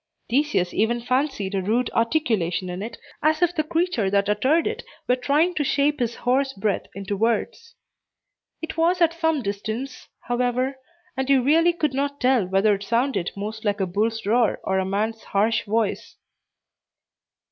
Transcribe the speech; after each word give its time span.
Theseus 0.31 0.73
even 0.73 0.99
fancied 1.01 1.53
a 1.53 1.61
rude 1.61 1.91
articulation 1.93 2.71
in 2.71 2.81
it, 2.81 2.97
as 3.21 3.43
if 3.43 3.53
the 3.53 3.63
creature 3.63 4.09
that 4.09 4.27
uttered 4.27 4.65
it 4.65 4.83
were 5.07 5.15
trying 5.15 5.53
to 5.53 5.63
shape 5.63 5.99
his 5.99 6.15
hoarse 6.15 6.53
breath 6.53 6.87
into 6.95 7.15
words. 7.15 7.75
It 8.63 8.77
was 8.77 8.99
at 8.99 9.13
some 9.13 9.43
distance, 9.43 10.07
however, 10.21 10.75
and 11.15 11.29
he 11.29 11.37
really 11.37 11.73
could 11.73 11.93
not 11.93 12.19
tell 12.19 12.47
whether 12.47 12.73
it 12.73 12.81
sounded 12.83 13.29
most 13.37 13.63
like 13.63 13.79
a 13.79 13.85
bull's 13.85 14.25
roar 14.25 14.59
or 14.63 14.79
a 14.79 14.85
man's 14.85 15.21
harsh 15.25 15.65
voice. 15.67 16.15